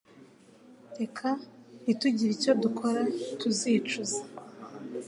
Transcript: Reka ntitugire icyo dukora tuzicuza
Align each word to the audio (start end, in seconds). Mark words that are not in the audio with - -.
Reka 0.99 1.27
ntitugire 1.83 2.31
icyo 2.35 2.51
dukora 2.63 3.01
tuzicuza 3.39 4.19